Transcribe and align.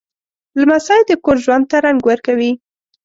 لمسی 0.59 0.99
د 1.09 1.11
کور 1.23 1.37
ژوند 1.43 1.63
ته 1.71 1.77
رنګ 1.85 1.99
ورکوي. 2.09 2.51